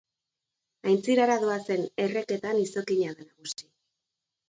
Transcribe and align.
Aintzirara 0.91 1.35
doazen 1.45 1.85
erreketan 2.07 2.65
izokina 2.65 3.15
da 3.17 3.31
nagusi. 3.31 3.73